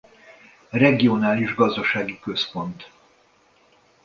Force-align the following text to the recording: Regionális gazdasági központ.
Regionális 0.71 1.53
gazdasági 1.55 2.19
központ. 2.19 2.89